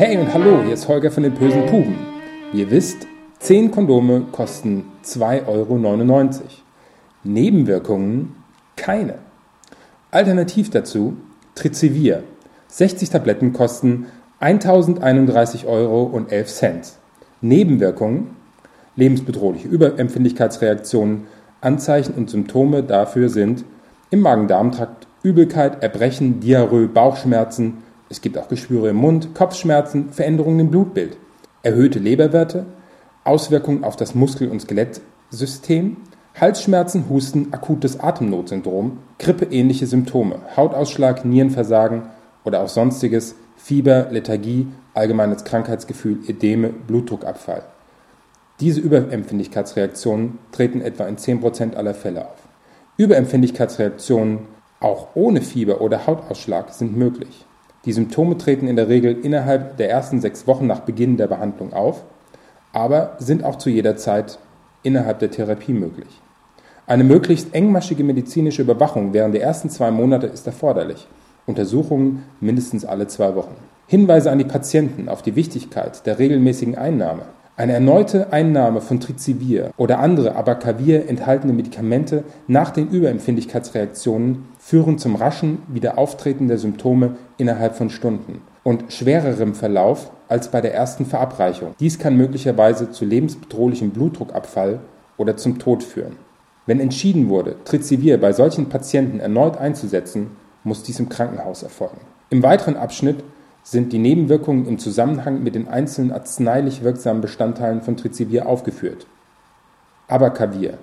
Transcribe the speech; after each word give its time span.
Hey 0.00 0.16
und 0.16 0.32
hallo, 0.32 0.62
hier 0.64 0.72
ist 0.72 0.88
Holger 0.88 1.10
von 1.10 1.24
den 1.24 1.34
bösen 1.34 1.66
Puben. 1.66 1.98
Ihr 2.54 2.70
wisst, 2.70 3.06
10 3.40 3.70
Kondome 3.70 4.22
kosten 4.32 4.86
2,99 5.04 5.46
Euro. 5.46 6.30
Nebenwirkungen 7.22 8.34
keine. 8.76 9.16
Alternativ 10.10 10.70
dazu 10.70 11.18
Trizivir. 11.54 12.22
60 12.68 13.10
Tabletten 13.10 13.52
kosten 13.52 14.06
1031 14.38 15.66
Euro 15.66 16.04
und 16.04 16.32
11 16.32 16.48
Cent. 16.48 16.92
Nebenwirkungen 17.42 18.36
lebensbedrohliche 18.96 19.68
Überempfindlichkeitsreaktionen, 19.68 21.26
Anzeichen 21.60 22.14
und 22.14 22.30
Symptome 22.30 22.82
dafür 22.82 23.28
sind 23.28 23.66
im 24.08 24.20
Magen-Darm-Trakt 24.20 25.08
Übelkeit, 25.22 25.82
Erbrechen, 25.82 26.40
Diarrhoe, 26.40 26.88
Bauchschmerzen, 26.88 27.82
es 28.10 28.20
gibt 28.20 28.36
auch 28.36 28.48
Geschwüre 28.48 28.90
im 28.90 28.96
Mund, 28.96 29.34
Kopfschmerzen, 29.34 30.10
Veränderungen 30.10 30.60
im 30.60 30.70
Blutbild, 30.70 31.16
erhöhte 31.62 32.00
Leberwerte, 32.00 32.66
Auswirkungen 33.22 33.84
auf 33.84 33.94
das 33.96 34.16
Muskel- 34.16 34.50
und 34.50 34.60
Skelettsystem, 34.60 35.96
Halsschmerzen, 36.38 37.08
Husten, 37.08 37.52
akutes 37.52 38.00
Atemnotsyndrom, 38.00 38.98
grippeähnliche 39.18 39.86
Symptome, 39.86 40.40
Hautausschlag, 40.56 41.24
Nierenversagen 41.24 42.02
oder 42.44 42.62
auch 42.62 42.68
sonstiges, 42.68 43.36
Fieber, 43.56 44.08
Lethargie, 44.10 44.66
allgemeines 44.92 45.44
Krankheitsgefühl, 45.44 46.18
Edeme, 46.26 46.70
Blutdruckabfall. 46.70 47.62
Diese 48.58 48.80
Überempfindlichkeitsreaktionen 48.80 50.38
treten 50.50 50.80
etwa 50.80 51.06
in 51.06 51.16
10% 51.16 51.74
aller 51.74 51.94
Fälle 51.94 52.26
auf. 52.26 52.38
Überempfindlichkeitsreaktionen 52.96 54.40
auch 54.80 55.08
ohne 55.14 55.42
Fieber 55.42 55.80
oder 55.80 56.06
Hautausschlag 56.06 56.70
sind 56.70 56.96
möglich. 56.96 57.46
Die 57.86 57.92
Symptome 57.92 58.36
treten 58.36 58.68
in 58.68 58.76
der 58.76 58.88
Regel 58.88 59.16
innerhalb 59.22 59.78
der 59.78 59.90
ersten 59.90 60.20
sechs 60.20 60.46
Wochen 60.46 60.66
nach 60.66 60.80
Beginn 60.80 61.16
der 61.16 61.28
Behandlung 61.28 61.72
auf, 61.72 62.04
aber 62.72 63.16
sind 63.18 63.42
auch 63.44 63.56
zu 63.56 63.70
jeder 63.70 63.96
Zeit 63.96 64.38
innerhalb 64.82 65.18
der 65.18 65.30
Therapie 65.30 65.72
möglich. 65.72 66.20
Eine 66.86 67.04
möglichst 67.04 67.54
engmaschige 67.54 68.04
medizinische 68.04 68.62
Überwachung 68.62 69.12
während 69.12 69.34
der 69.34 69.42
ersten 69.42 69.70
zwei 69.70 69.90
Monate 69.90 70.26
ist 70.26 70.46
erforderlich. 70.46 71.06
Untersuchungen 71.46 72.24
mindestens 72.40 72.84
alle 72.84 73.06
zwei 73.06 73.34
Wochen. 73.34 73.54
Hinweise 73.86 74.30
an 74.30 74.38
die 74.38 74.44
Patienten 74.44 75.08
auf 75.08 75.22
die 75.22 75.34
Wichtigkeit 75.34 76.04
der 76.04 76.18
regelmäßigen 76.18 76.76
Einnahme. 76.76 77.22
Eine 77.56 77.72
erneute 77.74 78.32
Einnahme 78.32 78.80
von 78.80 79.00
Trizivir 79.00 79.72
oder 79.76 79.98
andere 79.98 80.34
Abacavir 80.34 81.08
enthaltene 81.08 81.52
Medikamente 81.52 82.24
nach 82.46 82.70
den 82.70 82.88
Überempfindlichkeitsreaktionen 82.88 84.48
führen 84.58 84.98
zum 84.98 85.16
raschen 85.16 85.62
Wiederauftreten 85.68 86.48
der 86.48 86.58
Symptome 86.58 87.16
innerhalb 87.36 87.74
von 87.74 87.90
Stunden 87.90 88.40
und 88.62 88.92
schwererem 88.92 89.54
Verlauf 89.54 90.10
als 90.28 90.50
bei 90.50 90.60
der 90.60 90.74
ersten 90.74 91.04
Verabreichung. 91.04 91.74
Dies 91.80 91.98
kann 91.98 92.16
möglicherweise 92.16 92.90
zu 92.90 93.04
lebensbedrohlichem 93.04 93.90
Blutdruckabfall 93.90 94.80
oder 95.16 95.36
zum 95.36 95.58
Tod 95.58 95.82
führen. 95.82 96.16
Wenn 96.66 96.80
entschieden 96.80 97.28
wurde, 97.28 97.56
Trizivir 97.64 98.18
bei 98.18 98.32
solchen 98.32 98.68
Patienten 98.68 99.20
erneut 99.20 99.58
einzusetzen, 99.58 100.36
muss 100.62 100.82
dies 100.82 101.00
im 101.00 101.08
Krankenhaus 101.08 101.62
erfolgen. 101.62 102.00
Im 102.30 102.42
weiteren 102.42 102.76
Abschnitt 102.76 103.24
sind 103.62 103.92
die 103.92 103.98
Nebenwirkungen 103.98 104.66
im 104.66 104.78
Zusammenhang 104.78 105.42
mit 105.42 105.54
den 105.54 105.68
einzelnen 105.68 106.12
arzneilich 106.12 106.82
wirksamen 106.82 107.20
Bestandteilen 107.20 107.82
von 107.82 107.96
Trizivir 107.96 108.46
aufgeführt. 108.46 109.06
Abacavir 110.08 110.78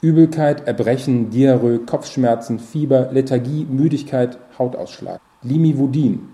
Übelkeit, 0.00 0.66
Erbrechen, 0.66 1.30
Diarrhoe, 1.30 1.78
Kopfschmerzen, 1.78 2.58
Fieber, 2.58 3.10
Lethargie, 3.12 3.64
Müdigkeit, 3.64 4.38
Hautausschlag. 4.58 5.18
Limivudin 5.42 6.28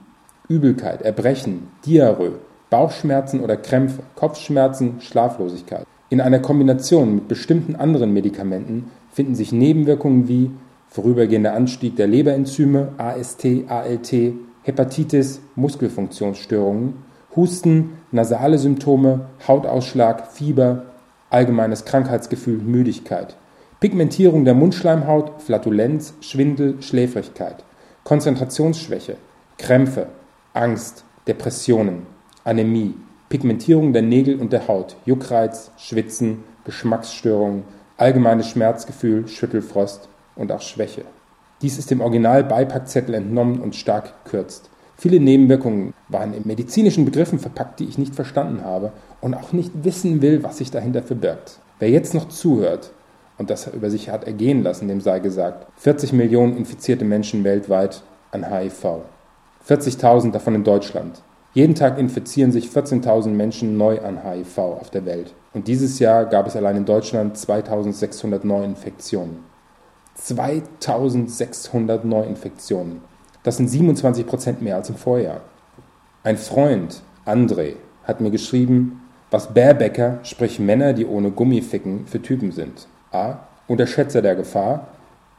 Übelkeit, 0.49 1.03
Erbrechen, 1.03 1.69
Diarrhoe, 1.87 2.33
Bauchschmerzen 2.71 3.41
oder 3.41 3.57
Krämpfe, 3.57 4.03
Kopfschmerzen, 4.17 5.01
Schlaflosigkeit. 5.01 5.87
In 6.09 6.21
einer 6.21 6.41
Kombination 6.41 7.15
mit 7.15 7.29
bestimmten 7.29 7.77
anderen 7.77 8.13
Medikamenten 8.13 8.91
finden 9.13 9.37
sich 9.37 9.53
Nebenwirkungen 9.53 10.27
wie 10.27 10.51
vorübergehender 10.89 11.55
Anstieg 11.55 11.95
der 11.95 12.09
Leberenzyme, 12.09 12.89
AST, 12.99 13.47
ALT, 13.69 14.13
Hepatitis, 14.63 15.41
Muskelfunktionsstörungen, 15.57 16.95
Husten, 17.35 17.99
nasale 18.11 18.59
Symptome, 18.59 19.27
Hautausschlag, 19.47 20.33
Fieber, 20.33 20.87
allgemeines 21.31 21.85
Krankheitsgefühl, 21.85 22.59
Müdigkeit, 22.59 23.37
Pigmentierung 23.79 24.45
der 24.45 24.55
Mundschleimhaut, 24.55 25.41
Flatulenz, 25.41 26.13
Schwindel, 26.21 26.83
Schläfrigkeit, 26.83 27.65
Konzentrationsschwäche, 28.05 29.17
Krämpfe, 29.57 30.09
Angst, 30.53 31.05
Depressionen, 31.27 32.07
Anämie, 32.45 32.95
Pigmentierung 33.29 33.93
der 33.93 34.03
Nägel 34.03 34.41
und 34.41 34.53
der 34.53 34.67
Haut, 34.67 34.97
Juckreiz, 35.07 35.71
Schwitzen, 35.79 36.45
Geschmacksstörungen, 36.65 37.63
allgemeines 37.97 38.49
Schmerzgefühl, 38.49 39.29
Schüttelfrost 39.29 40.09
und 40.35 40.51
auch 40.51 40.61
Schwäche. 40.61 41.05
Dies 41.63 41.79
ist 41.79 41.91
dem 41.91 42.01
Original-Beipackzettel 42.01 43.15
entnommen 43.15 43.61
und 43.61 43.77
stark 43.77 44.25
gekürzt. 44.25 44.71
Viele 44.97 45.21
Nebenwirkungen 45.21 45.95
waren 46.09 46.35
in 46.35 46.47
medizinischen 46.47 47.05
Begriffen 47.05 47.39
verpackt, 47.39 47.81
die 47.81 47.85
ich 47.85 47.99
nicht 47.99 48.15
verstanden 48.15 48.65
habe 48.65 48.93
und 49.21 49.35
auch 49.35 49.53
nicht 49.53 49.73
wissen 49.83 50.23
will, 50.23 50.43
was 50.43 50.59
sich 50.59 50.71
dahinter 50.71 51.03
verbirgt. 51.03 51.59
Wer 51.79 51.91
jetzt 51.91 52.15
noch 52.15 52.29
zuhört 52.29 52.93
und 53.39 53.51
das 53.51 53.67
über 53.67 53.91
sich 53.91 54.11
hat 54.11 54.25
ergehen 54.25 54.63
lassen, 54.63 54.89
dem 54.89 55.01
sei 55.01 55.19
gesagt, 55.19 55.67
40 55.77 56.13
Millionen 56.13 56.57
infizierte 56.57 57.05
Menschen 57.05 57.45
weltweit 57.45 58.03
an 58.31 58.51
HIV. 58.51 58.87
40.000 59.67 60.33
davon 60.33 60.55
in 60.55 60.65
Deutschland. 60.65 61.23
Jeden 61.53 61.75
Tag 61.75 61.99
infizieren 61.99 62.53
sich 62.53 62.69
14.000 62.69 63.31
Menschen 63.31 63.77
neu 63.77 64.01
an 64.01 64.23
HIV 64.23 64.59
auf 64.59 64.91
der 64.91 65.05
Welt. 65.05 65.35
Und 65.53 65.67
dieses 65.67 65.99
Jahr 65.99 66.27
gab 66.27 66.47
es 66.47 66.57
allein 66.57 66.77
in 66.77 66.85
Deutschland 66.85 67.37
2.600 67.37 68.47
Neuinfektionen. 68.47 69.50
2600 70.15 72.05
Neuinfektionen. 72.05 73.01
Das 73.43 73.57
sind 73.57 73.69
27 73.69 74.27
Prozent 74.27 74.63
mehr 74.63 74.77
als 74.77 74.91
im 74.91 74.97
Vorjahr. 74.97 75.41
Ein 76.23 76.37
Freund, 76.37 77.03
André, 77.25 77.75
hat 78.05 78.21
mir 78.21 78.31
geschrieben, 78.31 79.03
was 79.31 79.55
Barebäcker, 79.55 80.19
sprich 80.23 80.59
Männer, 80.59 80.93
die 80.93 81.07
ohne 81.07 81.31
Gummi 81.31 81.63
ficken, 81.63 82.07
für 82.07 82.21
Typen 82.21 82.53
sind. 82.53 82.87
A. 83.13 83.39
Unterschätzer 83.67 84.21
der 84.21 84.35
Gefahr. 84.35 84.89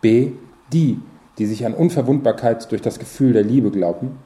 B. 0.01 0.31
Die, 0.71 0.99
die 1.37 1.45
sich 1.45 1.65
an 1.65 1.73
Unverwundbarkeit 1.73 2.71
durch 2.71 2.81
das 2.81 2.97
Gefühl 2.97 3.33
der 3.33 3.43
Liebe 3.43 3.69
glauben. 3.69 4.17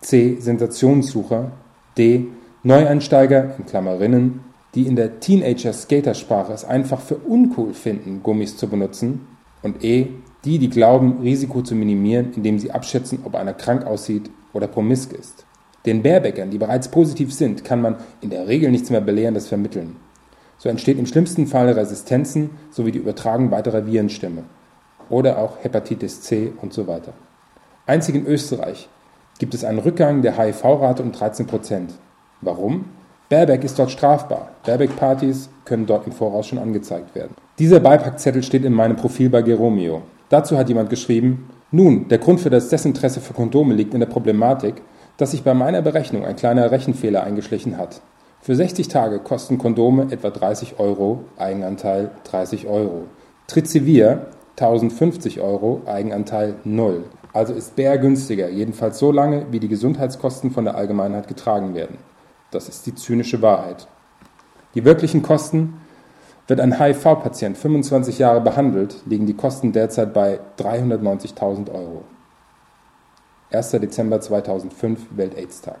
C. 0.00 0.36
Sensationssucher. 0.40 1.50
D. 1.98 2.28
Neueinsteiger, 2.62 3.56
in 3.58 3.66
Klammerinnen, 3.66 4.40
die 4.74 4.86
in 4.86 4.94
der 4.94 5.20
Teenager-Skatersprache 5.20 6.52
es 6.52 6.64
einfach 6.64 7.00
für 7.00 7.16
uncool 7.16 7.74
finden, 7.74 8.22
Gummis 8.22 8.56
zu 8.56 8.68
benutzen 8.68 9.26
und 9.62 9.84
E, 9.84 10.08
die, 10.44 10.58
die 10.58 10.70
glauben, 10.70 11.20
Risiko 11.20 11.62
zu 11.62 11.74
minimieren, 11.74 12.32
indem 12.34 12.58
sie 12.58 12.70
abschätzen, 12.70 13.20
ob 13.24 13.34
einer 13.34 13.52
krank 13.52 13.84
aussieht 13.84 14.30
oder 14.52 14.66
promisk 14.66 15.12
ist. 15.12 15.44
Den 15.86 16.02
Bärbäckern, 16.02 16.50
die 16.50 16.58
bereits 16.58 16.88
positiv 16.88 17.32
sind, 17.32 17.64
kann 17.64 17.80
man 17.80 17.96
in 18.20 18.30
der 18.30 18.48
Regel 18.48 18.70
nichts 18.70 18.90
mehr 18.90 19.00
Belehrendes 19.00 19.48
vermitteln. 19.48 19.96
So 20.58 20.68
entsteht 20.68 20.98
im 20.98 21.06
schlimmsten 21.06 21.46
Fall 21.46 21.70
Resistenzen 21.70 22.50
sowie 22.70 22.92
die 22.92 22.98
Übertragung 22.98 23.50
weiterer 23.50 23.86
Virenstämme 23.86 24.44
oder 25.08 25.38
auch 25.38 25.62
Hepatitis 25.62 26.20
C 26.20 26.52
und 26.60 26.74
so 26.74 26.86
weiter. 26.86 27.14
Einzig 27.86 28.14
in 28.14 28.26
Österreich 28.26 28.88
gibt 29.38 29.54
es 29.54 29.64
einen 29.64 29.78
Rückgang 29.78 30.20
der 30.20 30.36
HIV-Rate 30.36 31.02
um 31.02 31.12
13 31.12 31.46
Prozent. 31.46 31.94
Warum? 32.42 32.84
Baerbeck 33.30 33.62
ist 33.62 33.78
dort 33.78 33.92
strafbar. 33.92 34.48
Baerbeck-Partys 34.66 35.50
können 35.64 35.86
dort 35.86 36.04
im 36.04 36.12
Voraus 36.12 36.48
schon 36.48 36.58
angezeigt 36.58 37.14
werden. 37.14 37.36
Dieser 37.60 37.78
Beipackzettel 37.78 38.42
steht 38.42 38.64
in 38.64 38.72
meinem 38.72 38.96
Profil 38.96 39.30
bei 39.30 39.42
Geromeo. 39.42 40.02
Dazu 40.30 40.58
hat 40.58 40.68
jemand 40.68 40.90
geschrieben, 40.90 41.48
nun, 41.70 42.08
der 42.08 42.18
Grund 42.18 42.40
für 42.40 42.50
das 42.50 42.70
Desinteresse 42.70 43.20
für 43.20 43.32
Kondome 43.32 43.72
liegt 43.74 43.94
in 43.94 44.00
der 44.00 44.08
Problematik, 44.08 44.82
dass 45.16 45.30
sich 45.30 45.44
bei 45.44 45.54
meiner 45.54 45.80
Berechnung 45.80 46.24
ein 46.24 46.34
kleiner 46.34 46.72
Rechenfehler 46.72 47.22
eingeschlichen 47.22 47.78
hat. 47.78 48.00
Für 48.40 48.56
60 48.56 48.88
Tage 48.88 49.20
kosten 49.20 49.58
Kondome 49.58 50.08
etwa 50.10 50.30
30 50.30 50.80
Euro, 50.80 51.20
Eigenanteil 51.38 52.10
30 52.24 52.66
Euro. 52.66 53.04
Trizivir 53.46 54.26
1050 54.58 55.40
Euro, 55.40 55.82
Eigenanteil 55.86 56.56
0. 56.64 57.04
Also 57.32 57.52
ist 57.52 57.76
Bär 57.76 57.96
günstiger, 57.98 58.48
jedenfalls 58.48 58.98
so 58.98 59.12
lange, 59.12 59.46
wie 59.52 59.60
die 59.60 59.68
Gesundheitskosten 59.68 60.50
von 60.50 60.64
der 60.64 60.74
Allgemeinheit 60.74 61.28
getragen 61.28 61.76
werden. 61.76 61.96
Das 62.50 62.68
ist 62.68 62.86
die 62.86 62.94
zynische 62.94 63.42
Wahrheit. 63.42 63.86
Die 64.74 64.84
wirklichen 64.84 65.22
Kosten 65.22 65.80
wird 66.46 66.60
ein 66.60 66.78
HIV-Patient 66.80 67.56
25 67.56 68.18
Jahre 68.18 68.40
behandelt, 68.40 68.96
liegen 69.06 69.26
die 69.26 69.34
Kosten 69.34 69.72
derzeit 69.72 70.12
bei 70.12 70.40
390.000 70.58 71.72
Euro. 71.72 72.04
1. 73.52 73.70
Dezember 73.72 74.20
2005, 74.20 75.06
Welt-AIDS-Tag. 75.16 75.78